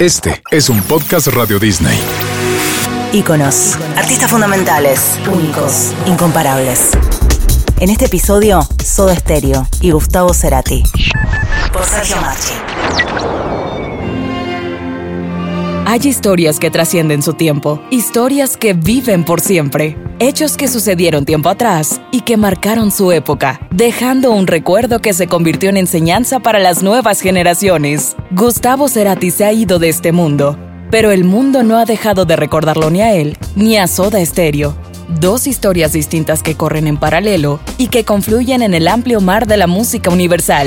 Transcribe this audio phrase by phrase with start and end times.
[0.00, 1.96] Este es un podcast Radio Disney.
[3.12, 6.90] Íconos, artistas fundamentales, únicos, incomparables.
[7.78, 10.82] En este episodio, Soda Stereo y Gustavo Cerati.
[11.72, 13.63] Por Sergio Marchi.
[15.86, 21.50] Hay historias que trascienden su tiempo, historias que viven por siempre, hechos que sucedieron tiempo
[21.50, 26.58] atrás y que marcaron su época, dejando un recuerdo que se convirtió en enseñanza para
[26.58, 28.16] las nuevas generaciones.
[28.30, 30.58] Gustavo Cerati se ha ido de este mundo,
[30.90, 34.74] pero el mundo no ha dejado de recordarlo ni a él ni a Soda Stereo.
[35.20, 39.58] Dos historias distintas que corren en paralelo y que confluyen en el amplio mar de
[39.58, 40.66] la música universal.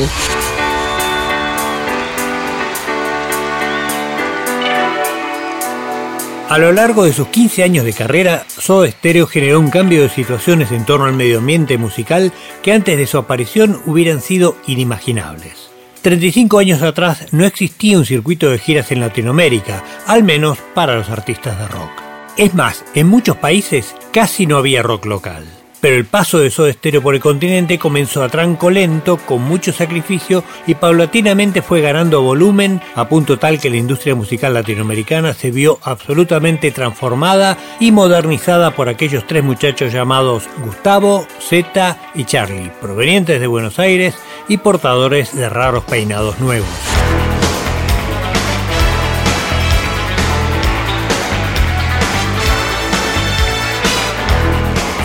[6.50, 10.08] A lo largo de sus 15 años de carrera, Soda Stereo generó un cambio de
[10.08, 12.32] situaciones en torno al medio ambiente musical
[12.64, 15.70] que antes de su aparición hubieran sido inimaginables.
[16.04, 21.10] 35 años atrás no existía un circuito de giras en Latinoamérica, al menos para los
[21.10, 21.92] artistas de rock.
[22.38, 25.56] Es más, en muchos países casi no había rock local.
[25.80, 29.72] Pero el paso de Soda Stereo por el continente comenzó a tranco lento, con mucho
[29.72, 35.52] sacrificio y paulatinamente fue ganando volumen a punto tal que la industria musical latinoamericana se
[35.52, 43.39] vio absolutamente transformada y modernizada por aquellos tres muchachos llamados Gustavo, Zeta y Charlie, provenientes
[43.39, 44.16] de Buenos Aires
[44.48, 46.97] y portadores de raros peinados nuevos.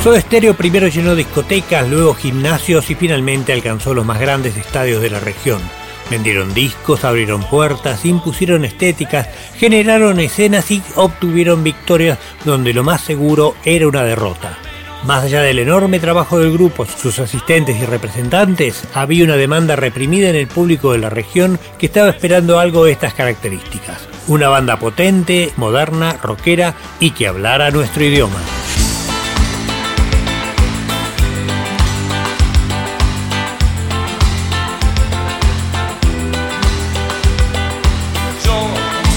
[0.03, 5.11] Soda Stereo primero llenó discotecas, luego gimnasios y finalmente alcanzó los más grandes estadios de
[5.11, 5.61] la región.
[6.11, 13.55] Vendieron discos, abrieron puertas, impusieron estéticas, generaron escenas y obtuvieron victorias donde lo más seguro
[13.65, 14.59] era una derrota.
[15.05, 20.31] Más allá del enorme trabajo del grupo, sus asistentes y representantes, había una demanda reprimida
[20.31, 24.09] en el público de la región que estaba esperando algo de estas características.
[24.27, 28.41] Una banda potente, moderna, rockera y que hablara nuestro idioma.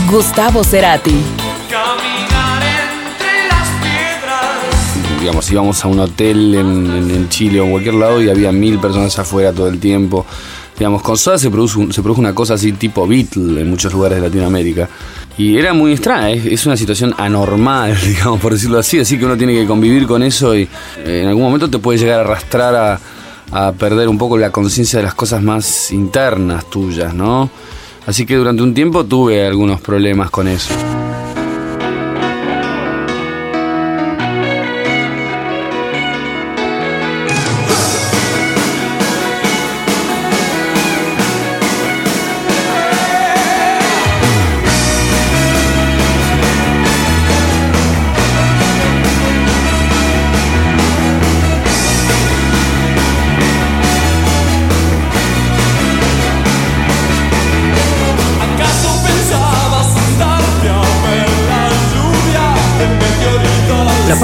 [0.09, 1.15] Gustavo Cerati.
[5.19, 8.77] Digamos, íbamos a un hotel en, en, Chile o en cualquier lado y había mil
[8.79, 10.25] personas afuera todo el tiempo.
[10.77, 14.19] Digamos, con Soda se produjo, se produjo una cosa así tipo Beatle en muchos lugares
[14.21, 14.87] de Latinoamérica.
[15.37, 19.35] Y era muy extraña, es, una situación anormal, digamos, por decirlo así, así que uno
[19.35, 20.63] tiene que convivir con eso y
[20.97, 22.99] eh, en algún momento te puede llegar a arrastrar a,
[23.51, 27.49] a perder un poco la conciencia de las cosas más internas tuyas, ¿no?
[28.05, 30.73] Así que durante un tiempo tuve algunos problemas con eso.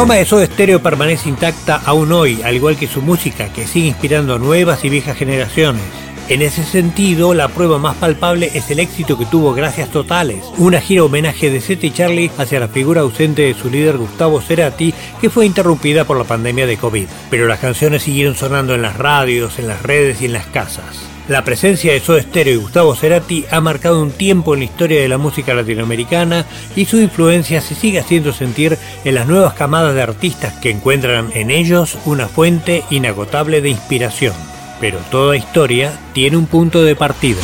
[0.02, 3.86] Fama de Soda Stereo permanece intacta aún hoy, al igual que su música, que sigue
[3.86, 6.01] inspirando a nuevas y viejas generaciones.
[6.30, 10.80] En ese sentido, la prueba más palpable es el éxito que tuvo Gracias Totales, una
[10.80, 14.94] gira homenaje de Seth y Charlie hacia la figura ausente de su líder Gustavo Cerati,
[15.20, 17.08] que fue interrumpida por la pandemia de COVID.
[17.30, 21.12] Pero las canciones siguieron sonando en las radios, en las redes y en las casas.
[21.28, 25.02] La presencia de Soda Stereo y Gustavo Cerati ha marcado un tiempo en la historia
[25.02, 26.46] de la música latinoamericana
[26.76, 31.30] y su influencia se sigue haciendo sentir en las nuevas camadas de artistas que encuentran
[31.34, 34.34] en ellos una fuente inagotable de inspiración.
[34.82, 37.40] Pero toda historia tiene un punto de partida.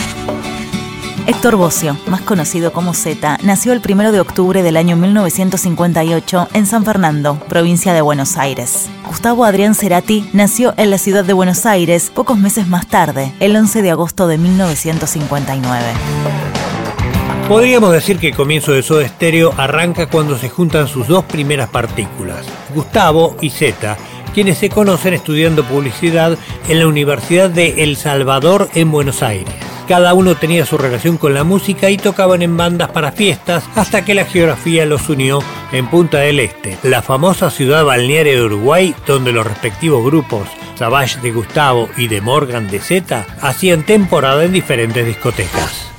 [1.27, 6.65] Héctor Bocio, más conocido como Z, nació el 1 de octubre del año 1958 en
[6.65, 8.89] San Fernando, provincia de Buenos Aires.
[9.05, 13.55] Gustavo Adrián Cerati nació en la ciudad de Buenos Aires pocos meses más tarde, el
[13.55, 15.83] 11 de agosto de 1959.
[17.47, 21.69] Podríamos decir que el comienzo de Soda Stereo arranca cuando se juntan sus dos primeras
[21.69, 23.97] partículas, Gustavo y Z,
[24.37, 26.37] quienes se conocen estudiando publicidad
[26.69, 29.51] en la Universidad de El Salvador en Buenos Aires.
[29.87, 34.05] Cada uno tenía su relación con la música y tocaban en bandas para fiestas hasta
[34.05, 35.39] que la geografía los unió
[35.71, 41.19] en Punta del Este, la famosa ciudad balnearia de Uruguay donde los respectivos grupos Savage
[41.21, 45.96] de Gustavo y de Morgan de Z hacían temporada en diferentes discotecas.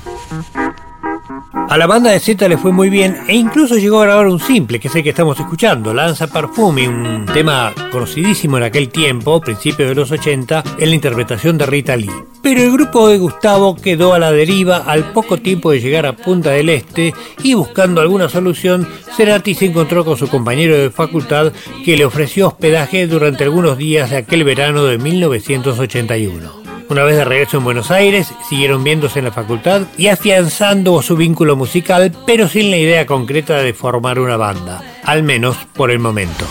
[1.69, 4.39] A la banda de Z le fue muy bien e incluso llegó a grabar un
[4.39, 9.39] simple, que es el que estamos escuchando, Lanza Parfumi, un tema conocidísimo en aquel tiempo,
[9.39, 12.09] principios de los 80, en la interpretación de Rita Lee.
[12.41, 16.13] Pero el grupo de Gustavo quedó a la deriva al poco tiempo de llegar a
[16.13, 17.13] Punta del Este
[17.43, 21.53] y buscando alguna solución, Cerati se encontró con su compañero de facultad
[21.85, 26.58] que le ofreció hospedaje durante algunos días de aquel verano de 1981.
[26.89, 31.15] Una vez de regreso en Buenos Aires, siguieron viéndose en la facultad y afianzando su
[31.15, 35.99] vínculo musical, pero sin la idea concreta de formar una banda, al menos por el
[35.99, 36.45] momento.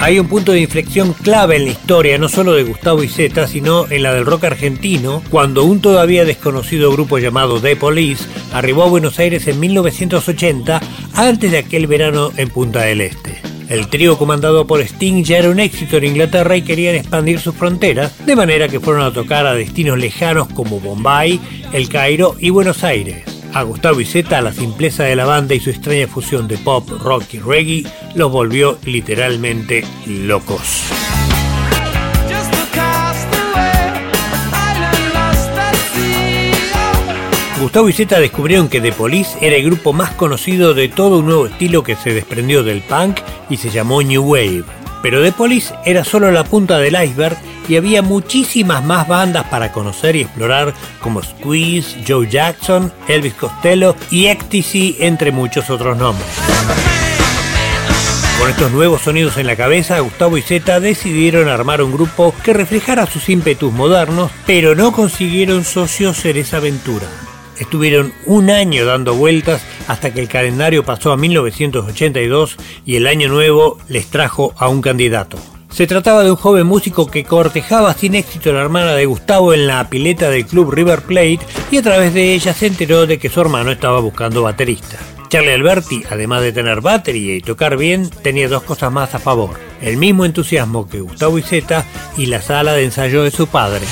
[0.00, 3.46] Hay un punto de inflexión clave en la historia, no solo de Gustavo y Zeta,
[3.46, 8.84] sino en la del rock argentino, cuando un todavía desconocido grupo llamado The Police arribó
[8.84, 10.80] a Buenos Aires en 1980,
[11.14, 13.49] antes de aquel verano en Punta del Este.
[13.70, 17.54] El trío comandado por Sting ya era un éxito en Inglaterra y querían expandir sus
[17.54, 21.38] fronteras, de manera que fueron a tocar a destinos lejanos como Bombay,
[21.72, 23.22] El Cairo y Buenos Aires.
[23.54, 26.88] A Gustavo y Zeta, la simpleza de la banda y su extraña fusión de pop,
[27.00, 27.84] rock y reggae
[28.16, 30.90] los volvió literalmente locos.
[37.60, 41.26] Gustavo y Zeta descubrieron que The Police era el grupo más conocido de todo un
[41.26, 43.18] nuevo estilo que se desprendió del punk
[43.50, 44.64] y se llamó New Wave.
[45.02, 47.36] Pero The Police era solo la punta del iceberg
[47.68, 53.94] y había muchísimas más bandas para conocer y explorar como Squeeze, Joe Jackson, Elvis Costello
[54.10, 56.26] y Ecstasy, entre muchos otros nombres.
[58.38, 62.54] Con estos nuevos sonidos en la cabeza, Gustavo y Zeta decidieron armar un grupo que
[62.54, 67.06] reflejara sus ímpetus modernos, pero no consiguieron socios en esa aventura.
[67.60, 73.28] Estuvieron un año dando vueltas hasta que el calendario pasó a 1982 y el año
[73.28, 75.36] nuevo les trajo a un candidato.
[75.70, 79.54] Se trataba de un joven músico que cortejaba sin éxito a la hermana de Gustavo
[79.54, 81.40] en la pileta del club River Plate
[81.70, 84.98] y a través de ella se enteró de que su hermano estaba buscando baterista.
[85.28, 89.60] Charlie Alberti, además de tener batería y tocar bien, tenía dos cosas más a favor.
[89.80, 91.84] El mismo entusiasmo que Gustavo y Zeta
[92.16, 93.86] y la sala de ensayo de su padre.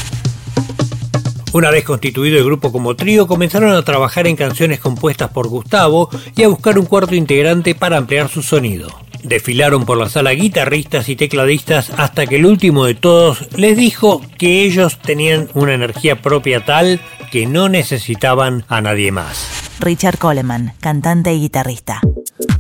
[1.53, 6.11] Una vez constituido el grupo como trío, comenzaron a trabajar en canciones compuestas por Gustavo
[6.37, 8.89] y a buscar un cuarto integrante para ampliar su sonido.
[9.23, 14.21] Desfilaron por la sala guitarristas y tecladistas hasta que el último de todos les dijo
[14.37, 17.01] que ellos tenían una energía propia tal
[17.33, 19.49] que no necesitaban a nadie más.
[19.81, 22.01] Richard Coleman, cantante y guitarrista.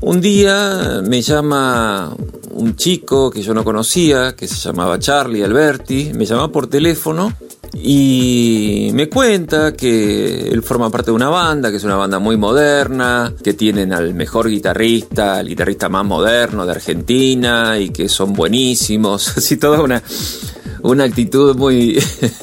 [0.00, 2.16] Un día me llama
[2.52, 7.32] un chico que yo no conocía, que se llamaba Charlie Alberti, me llama por teléfono
[7.74, 12.36] y me cuenta que él forma parte de una banda, que es una banda muy
[12.36, 18.32] moderna, que tienen al mejor guitarrista, el guitarrista más moderno de Argentina y que son
[18.32, 20.02] buenísimos, así toda una,
[20.82, 22.02] una actitud muy,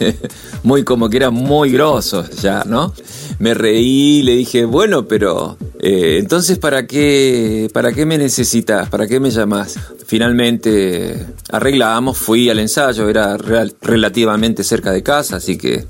[0.63, 2.93] muy como que era muy grosos ya, ¿no?
[3.39, 8.89] Me reí, le dije, bueno, pero eh, entonces ¿para qué, ¿para qué me necesitas?
[8.89, 9.77] ¿Para qué me llamas?
[10.05, 15.85] Finalmente arreglamos, fui al ensayo, era relativamente cerca de casa, así que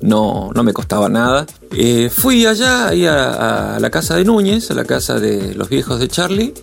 [0.00, 1.46] no, no me costaba nada.
[1.72, 6.00] Eh, fui allá a, a, la casa de Núñez, a la casa de los viejos
[6.00, 6.54] de Charlie,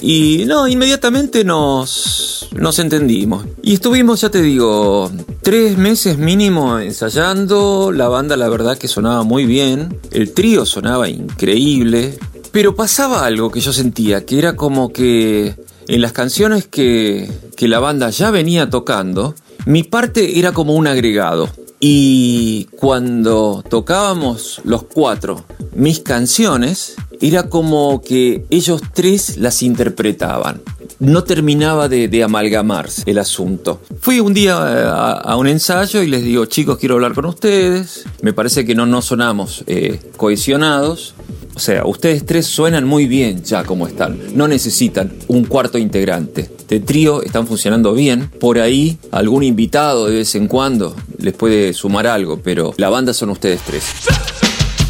[0.00, 3.44] y no, inmediatamente nos, nos entendimos.
[3.62, 5.10] Y estuvimos, ya te digo,
[5.42, 7.92] tres meses mínimo ensayando.
[7.92, 9.98] La banda, la verdad, que sonaba muy bien.
[10.10, 12.18] El trío sonaba increíble.
[12.52, 15.54] Pero pasaba algo que yo sentía, que era como que
[15.88, 19.34] en las canciones que, que la banda ya venía tocando,
[19.66, 21.50] mi parte era como un agregado.
[21.78, 25.44] Y cuando tocábamos los cuatro
[25.74, 30.62] mis canciones, era como que ellos tres las interpretaban.
[30.98, 33.80] No terminaba de, amalgamarse el asunto.
[34.00, 38.04] Fui un día eh, a, un ensayo y les digo, chicos, quiero hablar con ustedes.
[38.22, 41.14] Me parece que no, sonamos eh, cohesionados.
[41.54, 44.18] O sea, ustedes tres suenan muy bien ya como están.
[44.34, 46.50] No necesitan un cuarto integrante.
[46.68, 48.28] De trío están funcionando bien.
[48.28, 53.12] Por ahí, algún invitado de vez en cuando les puede sumar algo, pero la banda
[53.12, 53.84] son ustedes tres.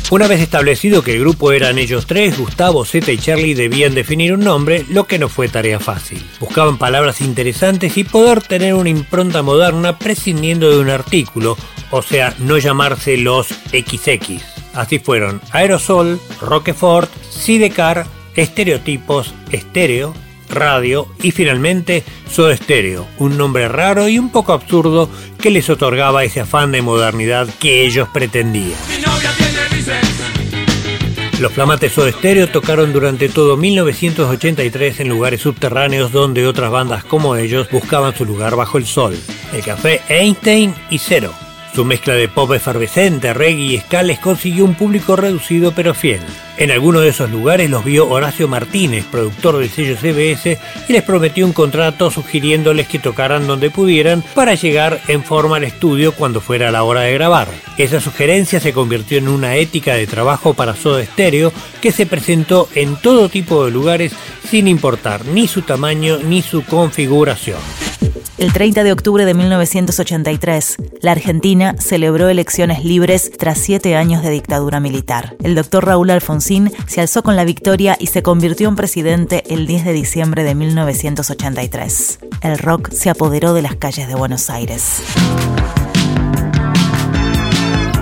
[0.09, 4.33] Una vez establecido que el grupo eran ellos tres, Gustavo, Zeta y Charlie debían definir
[4.33, 6.25] un nombre, lo que no fue tarea fácil.
[6.39, 11.57] Buscaban palabras interesantes y poder tener una impronta moderna prescindiendo de un artículo,
[11.91, 14.45] o sea, no llamarse los XX.
[14.75, 20.15] Así fueron Aerosol, Roquefort, Sidecar, Estereotipos, Estéreo,
[20.49, 22.57] Radio y finalmente Soda
[23.19, 25.11] un nombre raro y un poco absurdo
[25.41, 28.96] que les otorgaba ese afán de modernidad que ellos pretendían.
[31.41, 37.37] Los flamantes Soda Stereo tocaron durante todo 1983 en lugares subterráneos donde otras bandas como
[37.37, 39.15] ellos buscaban su lugar bajo el sol.
[39.53, 41.46] El Café Einstein y Cero.
[41.77, 46.23] Su mezcla de pop efervescente, reggae y ska les consiguió un público reducido pero fiel.
[46.57, 51.03] En alguno de esos lugares los vio Horacio Martínez, productor del sello CBS, y les
[51.03, 56.41] prometió un contrato sugiriéndoles que tocaran donde pudieran para llegar en forma al estudio cuando
[56.41, 57.49] fuera la hora de grabar.
[57.77, 61.53] Esa sugerencia se convirtió en una ética de trabajo para Soda Stereo
[61.83, 64.13] que se presentó en todo tipo de lugares
[64.49, 67.86] sin importar ni su tamaño ni su configuración.
[68.39, 74.31] El 30 de octubre de 1983, la Argentina celebró elecciones libres tras siete años de
[74.31, 75.37] dictadura militar.
[75.43, 79.67] El doctor Raúl Alfonsín se alzó con la victoria y se convirtió en presidente el
[79.67, 82.19] 10 de diciembre de 1983.
[82.43, 85.03] El rock se apoderó de las calles de Buenos Aires.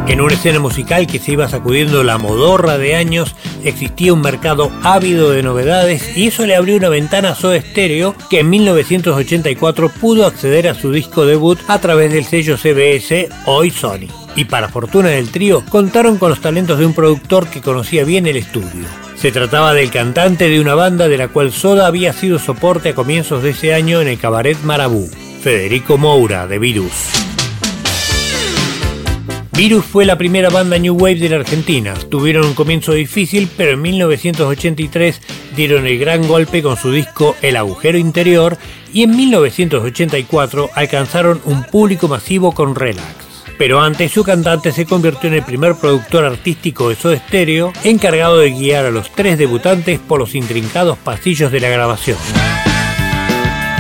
[0.07, 3.35] En una escena musical que se iba sacudiendo la modorra de años,
[3.65, 8.15] existía un mercado ávido de novedades y eso le abrió una ventana a Soda Stereo
[8.29, 13.71] que en 1984 pudo acceder a su disco debut a través del sello CBS, hoy
[13.71, 14.09] Sony.
[14.37, 18.27] Y para fortuna del trío, contaron con los talentos de un productor que conocía bien
[18.27, 18.87] el estudio.
[19.17, 22.95] Se trataba del cantante de una banda de la cual Soda había sido soporte a
[22.95, 25.09] comienzos de ese año en el cabaret Marabú,
[25.41, 27.34] Federico Moura de Virus.
[29.57, 31.95] Virus fue la primera banda New Wave de la Argentina.
[32.11, 35.21] Tuvieron un comienzo difícil, pero en 1983
[35.55, 38.59] dieron el gran golpe con su disco El agujero interior
[38.93, 43.07] y en 1984 alcanzaron un público masivo con Relax.
[43.57, 48.39] Pero antes su cantante se convirtió en el primer productor artístico de Soda Stereo, encargado
[48.39, 52.19] de guiar a los tres debutantes por los intrincados pasillos de la grabación.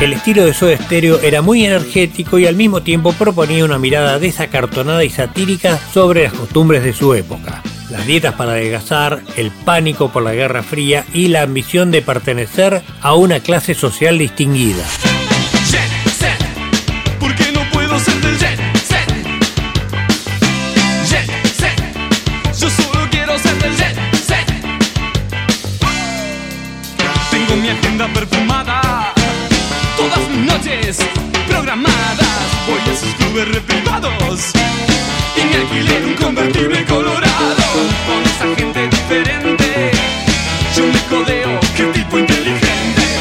[0.00, 4.18] El estilo de Soda Stereo era muy energético y al mismo tiempo proponía una mirada
[4.18, 7.62] desacartonada y satírica sobre las costumbres de su época.
[7.90, 12.82] Las dietas para adelgazar, el pánico por la Guerra Fría y la ambición de pertenecer
[13.00, 14.84] a una clase social distinguida.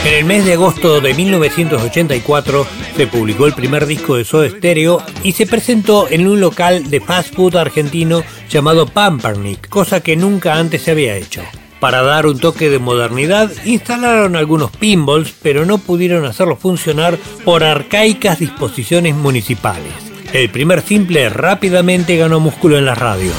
[0.06, 5.02] En el mes de agosto de 1984 se publicó el primer disco de Soda Stereo
[5.24, 10.60] y se presentó en un local de fast food argentino llamado Pampernick, cosa que nunca
[10.60, 11.42] antes se había hecho.
[11.84, 17.62] Para dar un toque de modernidad, instalaron algunos pinballs, pero no pudieron hacerlo funcionar por
[17.62, 19.92] arcaicas disposiciones municipales.
[20.32, 23.36] El primer simple rápidamente ganó músculo en las radios.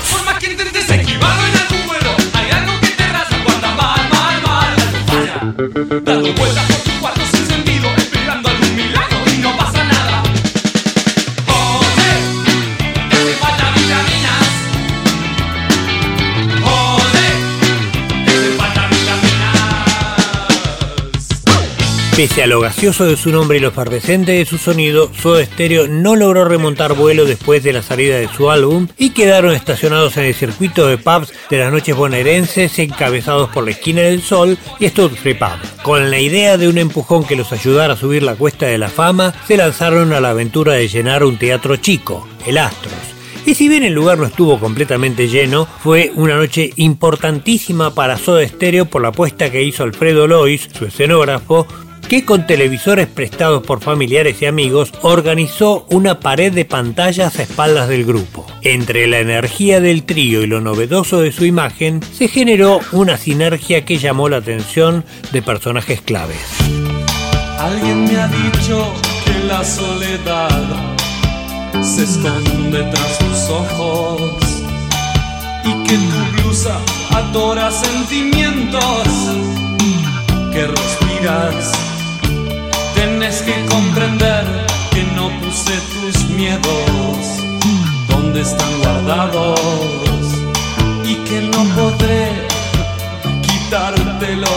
[22.16, 25.88] Pese a lo gaseoso de su nombre y lo efervescente de su sonido, Soda Stereo
[25.88, 30.26] no logró remontar vuelo después de la salida de su álbum y quedaron estacionados en
[30.26, 34.88] el circuito de pubs de las noches bonaerenses encabezados por la Esquina del Sol y
[34.90, 35.82] Stud Free Pub.
[35.82, 38.90] Con la idea de un empujón que los ayudara a subir la cuesta de la
[38.90, 42.94] fama, se lanzaron a la aventura de llenar un teatro chico, el Astros.
[43.46, 48.46] Y si bien el lugar no estuvo completamente lleno, fue una noche importantísima para Soda
[48.48, 51.66] Stereo por la apuesta que hizo Alfredo Lois, su escenógrafo,
[52.14, 57.88] que con televisores prestados por familiares y amigos organizó una pared de pantallas a espaldas
[57.88, 58.46] del grupo.
[58.62, 63.84] Entre la energía del trío y lo novedoso de su imagen, se generó una sinergia
[63.84, 66.38] que llamó la atención de personajes claves.
[67.58, 68.92] Alguien me ha dicho
[69.24, 70.94] que la soledad
[71.82, 74.62] se esconde tras tus ojos
[75.64, 76.78] y que tu blusa
[77.10, 79.08] adora sentimientos
[80.52, 81.93] que respiras.
[83.34, 84.44] Tienes que comprender
[84.92, 87.16] que no puse tus miedos
[88.08, 89.60] donde están guardados
[91.04, 92.28] y que no podré
[93.42, 94.50] quitártelos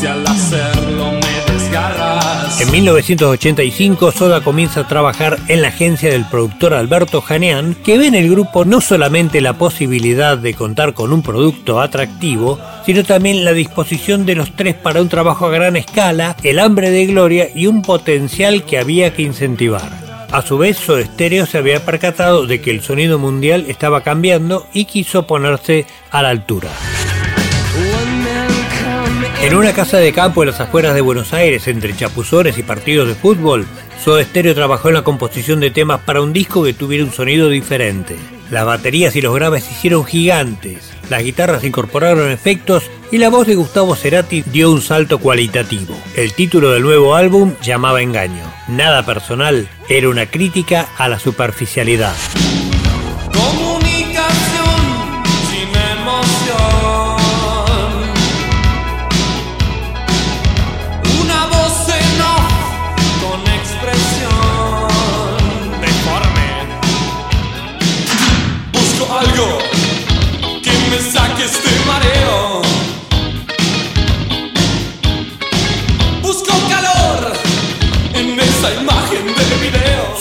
[0.00, 2.58] si al hacerlo me desgarras.
[2.58, 8.06] En 1985, Soda comienza a trabajar en la agencia del productor Alberto Janean, que ve
[8.06, 13.44] en el grupo no solamente la posibilidad de contar con un producto atractivo, sino también
[13.44, 17.48] la disposición de los tres para un trabajo a gran escala, el hambre de gloria
[17.52, 19.90] y un potencial que había que incentivar.
[20.30, 24.84] A su vez, Stereo se había percatado de que el sonido mundial estaba cambiando y
[24.84, 26.70] quiso ponerse a la altura.
[29.42, 33.08] En una casa de campo en las afueras de Buenos Aires, entre chapuzones y partidos
[33.08, 33.66] de fútbol,
[34.04, 38.16] Soda trabajó en la composición de temas para un disco que tuviera un sonido diferente.
[38.50, 43.46] Las baterías y los graves se hicieron gigantes, las guitarras incorporaron efectos y la voz
[43.46, 45.96] de Gustavo Cerati dio un salto cualitativo.
[46.16, 48.44] El título del nuevo álbum llamaba Engaño.
[48.68, 52.14] Nada personal, era una crítica a la superficialidad.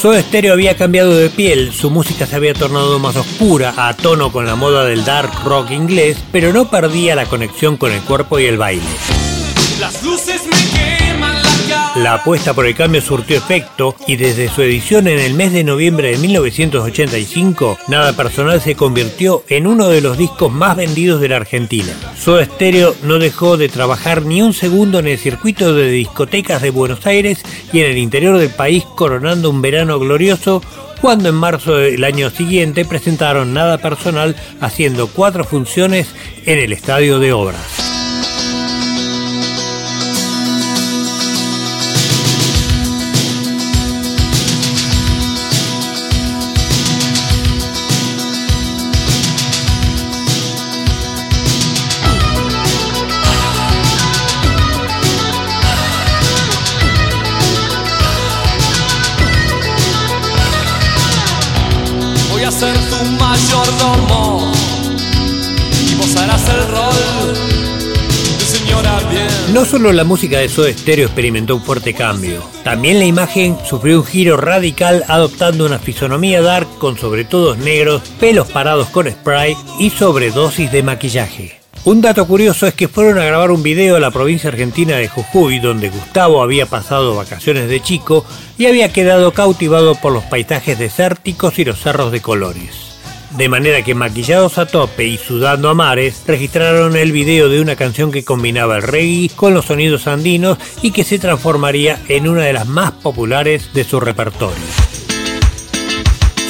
[0.06, 4.32] Soda Stereo había cambiado de piel, su música se había tornado más oscura, a tono
[4.32, 8.38] con la moda del dark rock inglés, pero no perdía la conexión con el cuerpo
[8.38, 8.86] y el baile.
[11.96, 15.64] La apuesta por el cambio surtió efecto y desde su edición en el mes de
[15.64, 21.30] noviembre de 1985, Nada Personal se convirtió en uno de los discos más vendidos de
[21.30, 21.94] la Argentina.
[22.18, 26.70] Soda Stereo no dejó de trabajar ni un segundo en el circuito de discotecas de
[26.70, 30.62] Buenos Aires y en el interior del país coronando un verano glorioso
[31.02, 36.08] cuando en marzo del año siguiente presentaron Nada Personal haciendo cuatro funciones
[36.46, 37.85] en el Estadio de Obras.
[69.56, 74.00] No solo la música de Soda Stereo experimentó un fuerte cambio, también la imagen sufrió
[74.02, 79.56] un giro radical adoptando una fisonomía dark con sobre todo negros, pelos parados con spray
[79.80, 81.62] y sobredosis de maquillaje.
[81.86, 85.08] Un dato curioso es que fueron a grabar un video a la provincia argentina de
[85.08, 88.26] Jujuy, donde Gustavo había pasado vacaciones de chico
[88.58, 92.85] y había quedado cautivado por los paisajes desérticos y los cerros de colores.
[93.38, 97.76] De manera que maquillados a tope y sudando a mares, registraron el video de una
[97.76, 102.44] canción que combinaba el reggae con los sonidos andinos y que se transformaría en una
[102.44, 104.85] de las más populares de su repertorio.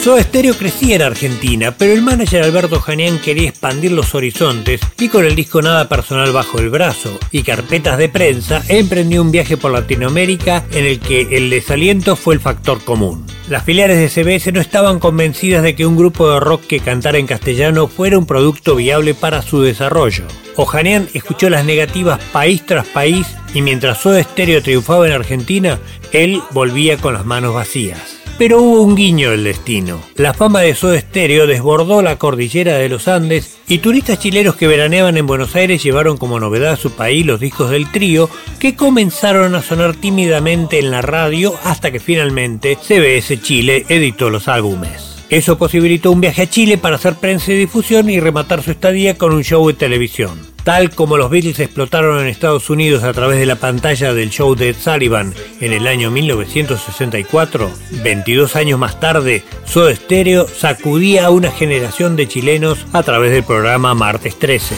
[0.06, 5.10] Soda Stereo crecía en Argentina, pero el manager Alberto Janián quería expandir los horizontes y
[5.10, 9.58] con el disco Nada Personal bajo el brazo y carpetas de prensa, emprendió un viaje
[9.58, 13.26] por Latinoamérica en el que el desaliento fue el factor común.
[13.50, 17.18] Las filiales de CBS no estaban convencidas de que un grupo de rock que cantara
[17.18, 20.26] en castellano fuera un producto viable para su desarrollo.
[20.56, 25.80] Ojanian escuchó las negativas país tras país y mientras Soda Stereo triunfaba en Argentina,
[26.12, 28.15] él volvía con las manos vacías.
[28.38, 30.02] Pero hubo un guiño del destino.
[30.16, 34.68] La fama de Soda Stereo desbordó la cordillera de los Andes y turistas chilenos que
[34.68, 38.76] veraneaban en Buenos Aires llevaron como novedad a su país los discos del trío que
[38.76, 45.24] comenzaron a sonar tímidamente en la radio hasta que finalmente CBS Chile editó los álbumes.
[45.30, 49.18] Eso posibilitó un viaje a Chile para hacer prensa y difusión y rematar su estadía
[49.18, 50.55] con un show de televisión.
[50.66, 54.56] Tal como los Beatles explotaron en Estados Unidos a través de la pantalla del show
[54.56, 57.72] de Ed Sullivan en el año 1964,
[58.04, 63.44] 22 años más tarde, Soda Stereo sacudía a una generación de chilenos a través del
[63.44, 64.74] programa Martes 13.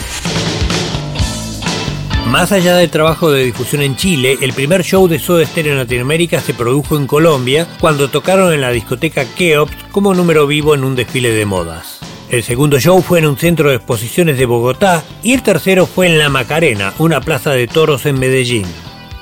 [2.26, 5.78] Más allá del trabajo de difusión en Chile, el primer show de Soda Stereo en
[5.78, 10.84] Latinoamérica se produjo en Colombia cuando tocaron en la discoteca Keops como número vivo en
[10.84, 11.98] un desfile de modas.
[12.30, 16.06] El segundo show fue en un centro de exposiciones de Bogotá y el tercero fue
[16.06, 18.66] en La Macarena, una plaza de toros en Medellín.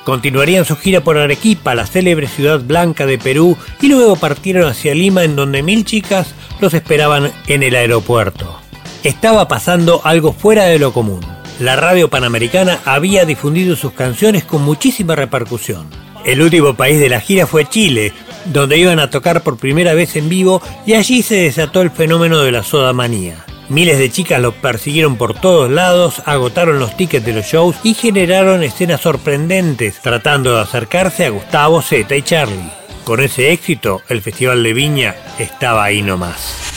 [0.03, 4.95] Continuarían su gira por Arequipa, la célebre ciudad blanca de Perú, y luego partieron hacia
[4.95, 8.59] Lima en donde mil chicas los esperaban en el aeropuerto.
[9.03, 11.21] Estaba pasando algo fuera de lo común
[11.59, 15.87] la radio panamericana había difundido sus canciones con muchísima repercusión.
[16.23, 18.13] El último país de la gira fue Chile,
[18.51, 22.39] donde iban a tocar por primera vez en vivo y allí se desató el fenómeno
[22.39, 23.45] de la soda manía.
[23.69, 27.93] Miles de chicas los persiguieron por todos lados, agotaron los tickets de los shows y
[27.93, 32.71] generaron escenas sorprendentes tratando de acercarse a Gustavo, Zeta y Charlie.
[33.07, 36.73] Con ese éxito, el Festival de Viña estaba ahí nomás.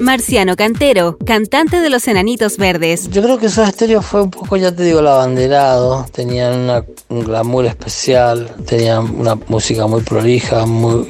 [0.00, 3.10] Marciano Cantero, cantante de los Enanitos Verdes.
[3.10, 6.06] Yo creo que Soda Stereo fue un poco, ya te digo, el abanderado.
[6.12, 11.04] Tenían un glamour especial, tenían una música muy prolija, muy,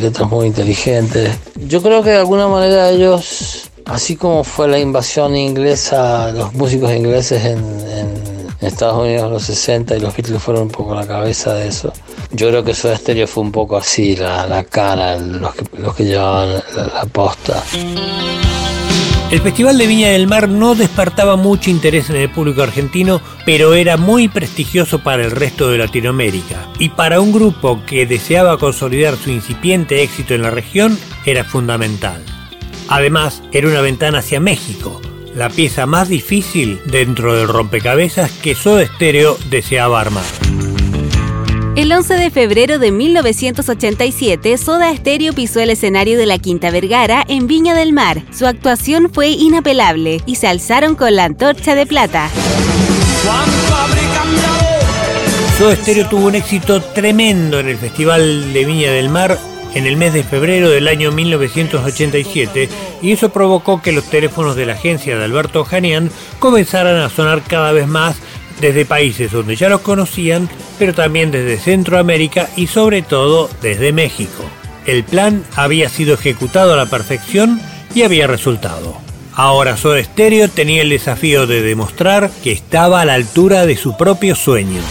[0.00, 1.30] letras muy inteligentes.
[1.54, 6.90] Yo creo que de alguna manera ellos, así como fue la invasión inglesa, los músicos
[6.92, 11.06] ingleses en, en Estados Unidos en los 60 y los Beatles fueron un poco la
[11.06, 11.92] cabeza de eso
[12.32, 16.54] Yo creo que Soda Stereo fue un poco así, la, la cara, los que, llevaban
[16.74, 17.62] la, la posta.
[19.30, 23.72] El Festival de Viña del Mar no despertaba mucho interés en el público argentino, pero
[23.72, 26.68] era muy prestigioso para el resto de Latinoamérica.
[26.78, 32.22] Y para un grupo que deseaba consolidar su incipiente éxito en la región, era fundamental.
[32.88, 35.00] Además, era una ventana hacia México,
[35.34, 40.24] la pieza más difícil dentro del rompecabezas que Soda Stereo deseaba armar.
[41.74, 47.24] El 11 de febrero de 1987, Soda Stereo pisó el escenario de la Quinta Vergara
[47.26, 48.22] en Viña del Mar.
[48.30, 52.28] Su actuación fue inapelable y se alzaron con la antorcha de plata.
[55.56, 59.38] Soda Stereo tuvo un éxito tremendo en el Festival de Viña del Mar
[59.74, 62.68] en el mes de febrero del año 1987
[63.00, 67.42] y eso provocó que los teléfonos de la agencia de Alberto Janian comenzaran a sonar
[67.42, 68.16] cada vez más
[68.60, 74.44] desde países donde ya los conocían, pero también desde Centroamérica y sobre todo desde México.
[74.86, 77.60] El plan había sido ejecutado a la perfección
[77.94, 78.96] y había resultado.
[79.34, 83.96] Ahora Soda Stereo tenía el desafío de demostrar que estaba a la altura de su
[83.96, 84.82] propio sueño.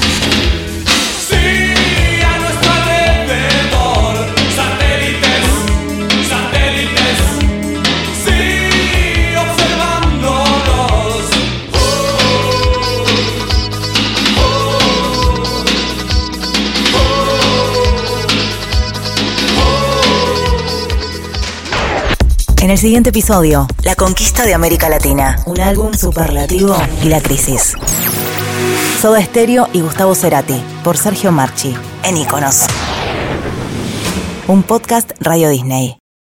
[22.71, 27.73] El siguiente episodio, La conquista de América Latina, un álbum superlativo y la crisis.
[29.01, 32.67] Soda Stereo y Gustavo Cerati, por Sergio Marchi, en Iconos.
[34.47, 36.00] Un podcast Radio Disney.